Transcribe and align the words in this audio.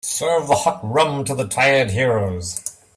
Serve 0.03 0.47
the 0.47 0.55
hot 0.55 0.79
rum 0.81 1.23
to 1.23 1.35
the 1.35 1.47
tired 1.47 1.91
heroes. 1.91 2.79